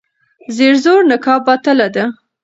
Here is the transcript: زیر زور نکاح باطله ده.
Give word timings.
زیر 0.55 0.73
زور 0.83 1.01
نکاح 1.11 1.39
باطله 1.47 1.87
ده. 1.95 2.05